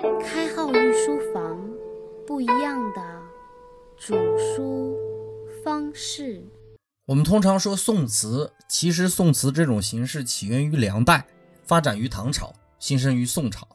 [0.00, 1.60] 开号御书房，
[2.26, 3.02] 不一样的
[3.98, 4.96] 主书
[5.62, 6.42] 方式。
[7.04, 11.26] 我们通常说宋词，其实宋词这种形式起源于梁代，
[11.64, 13.68] 发展于唐朝，兴盛于宋朝。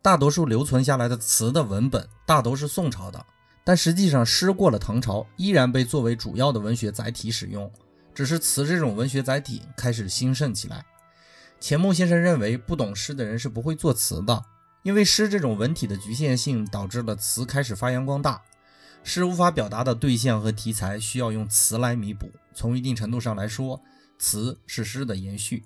[0.00, 3.26] 大多数留存下来的词的文本大都是宋朝的，
[3.64, 7.68] 但实际上诗过了唐朝，依然被作为主要的文学载体使用。
[8.14, 10.86] 只是词这种文学载体开始兴盛起来。
[11.58, 14.44] 钱穆先生认为，不懂诗的人是不会作词的，
[14.84, 18.40] 因为诗这种文体的局限性导致了词开始发扬光大。
[19.02, 22.30] 诗无法表达的对象和题材需要用词来弥补。
[22.54, 23.80] 从一定程度上来说，
[24.18, 25.64] 词是诗的延续。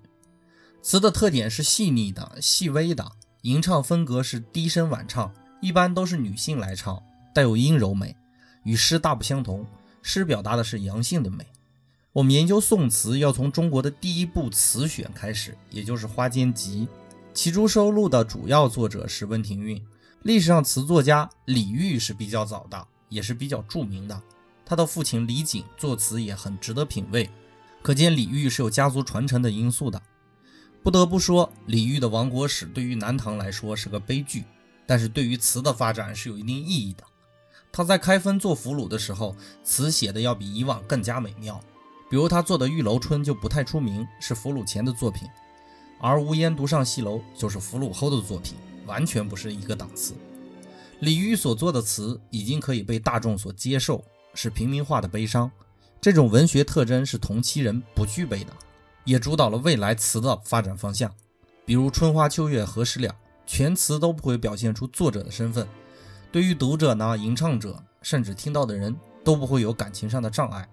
[0.80, 3.10] 词的特点是细腻的、细微的，
[3.42, 7.02] 吟唱风格是低声婉唱，一般都是女性来唱，
[7.34, 8.16] 带有阴柔美，
[8.62, 9.66] 与诗大不相同。
[10.00, 11.44] 诗表达的是阳性的美。
[12.12, 16.86] 我们研究宋词，要从中国的第一部词选开始，也就是《花间集》，
[17.38, 19.80] 其中收录的主要作者是温庭筠。
[20.22, 24.20] 历史上词作家李煜是比较早的，也是比较著名的。
[24.66, 27.30] 他的父亲李璟作词也很值得品味，
[27.80, 30.02] 可见李煜是有家族传承的因素的。
[30.82, 34.42] 不得不说，李煜的亡国史对于南唐来说是个悲剧，
[34.84, 37.04] 但是对于词的发展是有一定意义的。
[37.70, 41.60] 他在开封做俘虏的时候，词写的要比以往更加美妙。
[42.10, 45.28] 比如他做的《玉楼春》就不太出名，是俘虏前的作品；
[46.00, 48.54] 而《无烟独上西楼》就是俘虏后的作品，
[48.86, 50.14] 完全不是一个档次。
[51.00, 54.04] 李煜所作的词已经可以被大众所接受。
[54.34, 55.50] 是平民化的悲伤，
[56.00, 58.52] 这种文学特征是同期人不具备的，
[59.04, 61.12] 也主导了未来词的发展方向。
[61.64, 63.12] 比如“春花秋月何时了”，
[63.46, 65.66] 全词都不会表现出作者的身份，
[66.30, 70.68] 对于读者呢、吟唱者，甚至听到的人都不会有感情上的障碍。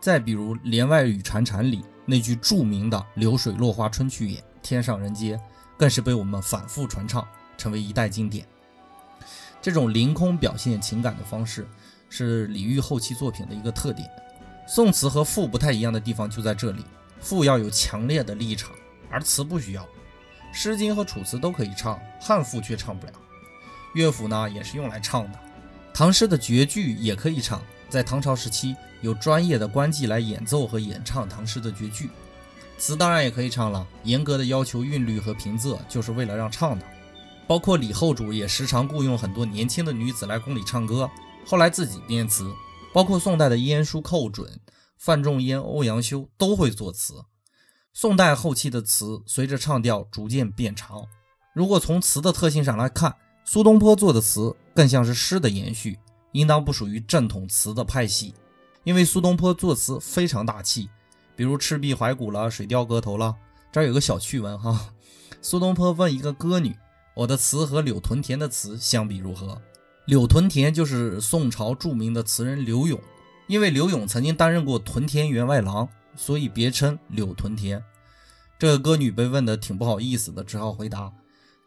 [0.00, 5.40] 再比如“帘外雨潺潺”里那句著名的“流水落花春去也，天上人间”，
[5.78, 7.24] 更是被我们反复传唱，
[7.56, 8.44] 成为一代经典。
[9.62, 11.64] 这种凌空表现情感的方式。
[12.16, 14.08] 是李煜后期作品的一个特点。
[14.68, 16.84] 宋词和赋不太一样的地方就在这里，
[17.20, 18.70] 赋要有强烈的立场，
[19.10, 19.82] 而词不需要。
[20.52, 23.12] 《诗经》和《楚辞》都可以唱，汉赋却唱不了。
[23.94, 25.38] 乐府呢，也是用来唱的。
[25.92, 32.10] 唐诗的绝句也可以唱，在唐朝时期有专业的官妓来演奏和演唱唐诗的绝句。
[32.76, 36.84] 词当然也可以唱了，严格的要求韵律和平仄，就是为了让唱的。
[37.46, 41.10] 包括李后主也时常雇佣很多年轻的女子来宫里唱歌。
[41.46, 42.50] 后来自己编词，
[42.92, 44.60] 包括宋代的晏殊、寇准、
[44.98, 47.14] 范仲淹、欧阳修都会作词。
[47.92, 51.06] 宋代后期的词随着唱调逐渐变长。
[51.54, 53.14] 如果从词的特性上来看，
[53.44, 55.98] 苏东坡做的词更像是诗的延续，
[56.32, 58.34] 应当不属于正统词的派系。
[58.82, 60.88] 因为苏东坡作词非常大气，
[61.36, 63.34] 比如《赤壁怀古》了，《水调歌头》了。
[63.72, 64.92] 这儿有个小趣闻哈，
[65.42, 66.76] 苏东坡问一个歌女
[67.16, 69.60] ：“我的词和柳屯田的词相比如何？”
[70.06, 73.00] 柳屯田就是宋朝著名的词人柳永，
[73.46, 77.82] 因为柳永曾经担任过屯田员外郎，所以别称柳屯田。
[78.58, 81.10] 这个歌女被问的挺不好意思的，只好回答：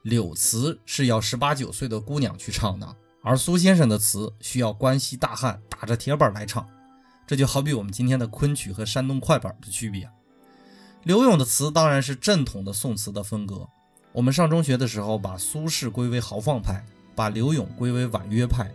[0.03, 6.65] 柳词是要十八九岁的姑娘去唱的，而苏先生的词需要关西大汉打着铁板来唱。
[7.27, 10.09] 这就好比我们今天的昆曲和山东快板的区别。
[11.03, 13.67] 柳永的词当然是正统的宋词的风格。
[14.13, 16.83] 我们上中学的时候，把苏轼归为豪放派。
[17.13, 18.71] 把柳永归为婉约派，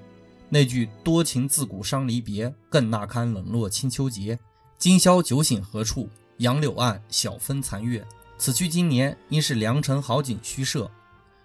[0.49, 4.37] 那句“多情自古伤离别，更那堪冷落清秋节。
[4.77, 6.09] 今宵酒醒何处？
[6.39, 8.05] 杨柳岸，晓风残月。
[8.39, 10.91] 此去经年，应是良辰好景虚设。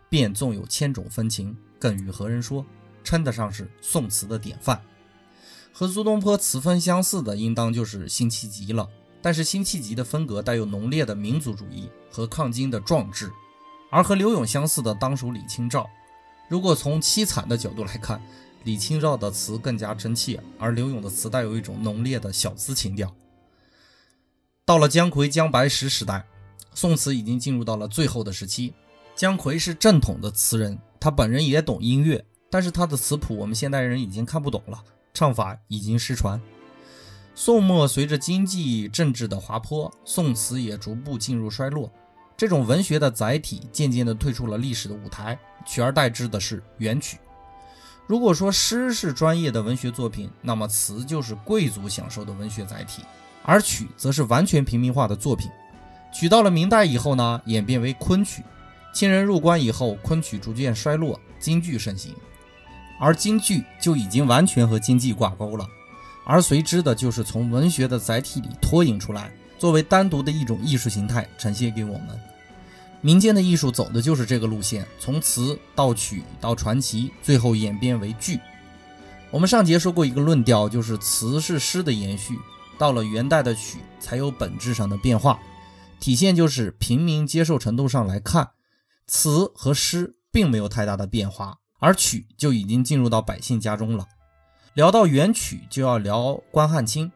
[0.10, 2.66] 便纵有千种风情，更与何人说？”
[3.06, 4.82] 称得上是宋词的典范。
[5.80, 8.90] 和苏东坡词风相似的，应当就是辛弃疾了。
[9.22, 13.32] 但是辛弃疾的风格带有浓烈的民族主义和抗金的壮志，
[13.92, 15.88] 而和柳永相似的，当属李清照。
[16.50, 18.20] 如果从凄惨的角度来看，
[18.64, 23.14] 李清照的词更加真切，而柳永的词带有一种浓烈的小资情调。
[24.66, 26.26] 到了姜夔、姜白石时代，
[26.74, 28.74] 宋词已经进入到了最后的时期。
[29.16, 34.84] 姜夔是正统的词人，他本人也懂音乐，但是他的词谱我们现代人已经看不懂了，
[35.18, 36.40] 唱法已经失传。
[37.34, 41.92] 宋末随着经济政治的滑坡，宋词也逐步进入衰落。
[42.38, 45.36] 这种文学的载体渐渐地退出了历史的舞台，
[45.66, 47.18] 取而代之的是元曲。
[48.06, 53.02] 如果说诗是专业的文学作品，那么词就是贵族享受的文学载体，
[53.42, 55.50] 而曲则是完全平民化的作品。
[56.14, 58.44] 曲到了明代以后呢，演变为昆曲。
[58.94, 62.14] 清人入关以后，昆曲逐渐衰落，京剧盛行，
[63.00, 65.68] 而京剧就已经完全和经济挂钩了，
[66.26, 69.32] 而随之的就是从文学的载体里脱颖出来。
[69.60, 72.20] 作为单独的一种艺术形态呈现给我们，
[73.02, 78.40] 民间的艺术走的就是这个路线，从词到曲到传奇，最后演变为剧。
[79.32, 82.38] 我们上节说过一个论调，就是词是诗的延续，
[82.78, 85.40] 到了元代的曲才有本质上的变化。
[86.00, 88.52] 体现就是平民接受程度上来看，
[89.08, 94.08] 词和诗并没有太大的变化，而曲就已经进入到百姓家中了。
[94.74, 97.08] 聊到元曲，就要聊关汉卿，《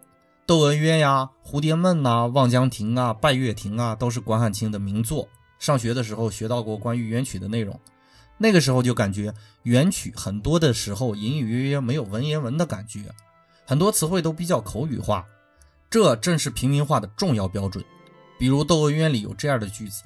[0.45, 5.27] 窦娥冤》呀，《蝴蝶梦》呐，《望江亭》啊，《拜月亭》啊，都是关汉卿的名作。
[5.59, 7.79] 上学的时候学到过关于元曲的内容，
[8.39, 9.31] 那个时候就感觉
[9.61, 13.01] 元曲很多的时候隐隐约约没有文言文的感觉，
[13.67, 15.23] 很多词汇都比较口语化，
[15.87, 17.85] 这正是平民化的重要标准。
[18.39, 20.03] 比如《窦娥冤》里有这样的句子：“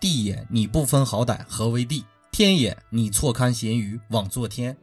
[0.00, 2.04] 地也，你不分好歹，何为地？
[2.36, 4.76] 天也，你错看咸鱼，枉作天。”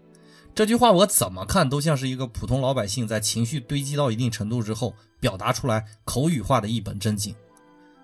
[0.56, 7.36] 这句话我怎么看都像是一个普通老百姓在情绪堆积到一定程度之后表达出来口语化的一本正经。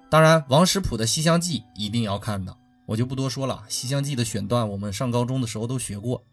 [0.07, 2.56] 当然，王实甫的《西厢记》一定要看的，
[2.86, 3.63] 我就不多说了。
[3.74, 6.24] 《西厢记》的选段我们上高中的时候都学过，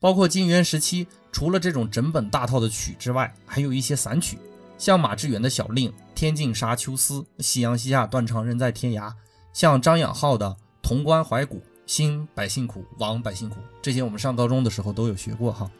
[0.00, 4.38] 包括金元时期，除了这种整本大套的曲之外，还有一些散曲。
[4.78, 9.12] 像马致远的小令《天净沙·秋思》，夕阳西下，断肠人在天涯；
[9.52, 10.48] 像张养浩的
[10.82, 13.56] 《潼关怀古》，兴百姓苦，亡百姓苦。
[13.82, 15.70] 这些我们上高中的时候都有学过哈。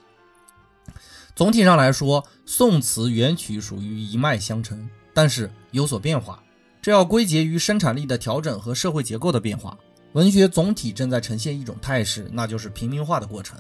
[1.35, 6.43] 总体上来说，宋词元曲属于一脉相承，但是有所变化，
[6.81, 9.77] 这要归结于生产力的调整和社会结构的变化。
[10.12, 13.59] 文学总体正在呈现一种态势，那就是平民化的过程。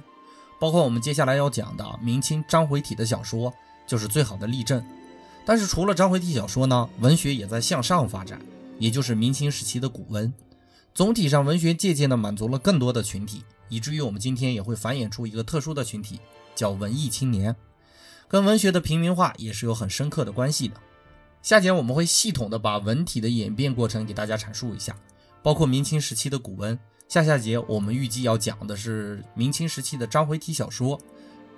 [0.60, 3.52] 包括我们接下来要讲的明清章回体的小说，
[3.88, 4.80] 就是最好的例证。
[5.44, 8.40] 但是除了章回体小说呢，文学也在向上发展，
[8.78, 10.32] 也就是明清时期的古文。
[10.94, 16.20] 总体上，文学借鉴的满足了更多的群体，以至于我们今天也会繁衍出一个特殊的群体，
[16.54, 17.56] 叫文艺青年，
[18.28, 20.76] 跟文学的平民化也是有很深刻的关系的。
[21.42, 24.96] 下节我们会系统的把文体的演变过程给大家阐述一下，
[25.42, 26.78] 包括明清时期的古文。
[27.08, 30.98] 下下节我们预计要讲的是明清时期的章回体小说，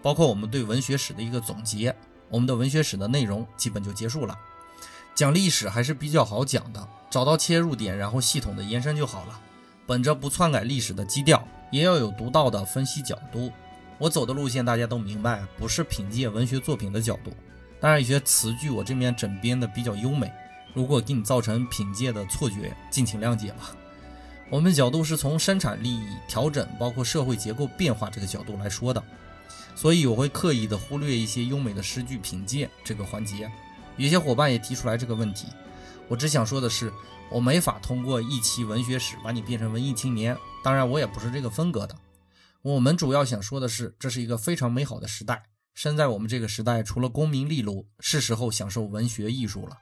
[0.03, 1.94] 包括我们对文学史的一个总结。
[2.31, 4.37] 我们的文学史的内容基本就结束了，
[5.15, 9.41] 讲历史还是比较好讲的，找到切入点，然后系统的延伸就好了。
[9.87, 13.51] 本着不篡改历史的基调，也要有独到的分析角度。
[13.97, 17.33] 我走的路线大家都明白，不是品鉴文学作品的角度。
[17.81, 20.31] 当然，有些词句我这边整编的比较优美，
[20.75, 23.75] 如果给你造成品鉴的错觉，敬请谅解吧。
[24.51, 25.99] 我们角度是从生产力
[26.29, 29.03] 调整，包括社会结构变化这个角度来说的。
[29.75, 33.51] 所以我会刻意的忽略一些优美的诗句品鉴这个环节。
[33.97, 35.47] 有些伙伴也提出来这个问题，
[36.08, 36.93] 我只想说的是，
[37.31, 40.37] 我没法通过一期文学史把你变成文艺青年。
[40.62, 41.97] 当然，我也不是这个风格的。
[42.62, 45.43] 我们主要想说的是，这是一个非常美好的时代。
[45.75, 49.76] 身在我们这个时代，除了功名利禄，是时候享受文学艺术了。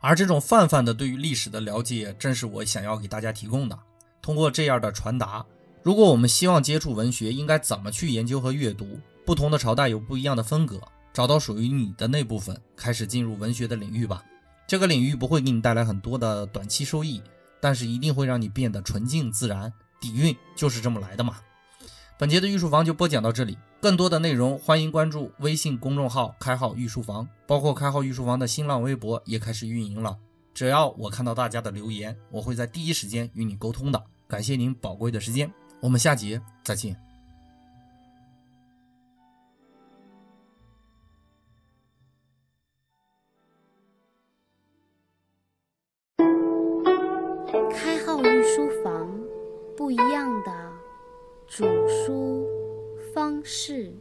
[0.00, 3.78] 而这种泛泛的对于历史的了解，正是我想要给大家提供的。
[4.22, 5.44] 通过这样的传达，
[5.82, 8.98] 如果我们希望接触文学，应该怎么去研究和阅读？
[9.26, 10.80] 不同的朝代有不一样的风格，
[11.12, 14.22] 找到属于你的那部分，开始进入文学的领域吧。
[14.66, 17.22] 这个领域不会给你带来很多的短期收益，
[17.60, 19.72] 但是一定会让你变得纯净自然。
[20.00, 21.36] 底蕴就是这么来的嘛。
[22.18, 30.16] 本节的御书房就播讲到这里，更多的内容欢迎关注微信公众号“开号御书房”，包括开号御书房的新浪微博也开始运营了。
[30.54, 34.02] 只要我看到大家的留言，我会在第一时间与你沟通的。
[34.28, 37.13] 感谢您宝贵的时间，我们下节再见。
[47.70, 49.08] 开号御书房
[49.76, 50.52] 不一样的
[51.46, 52.48] 煮书
[53.12, 53.92] 方式。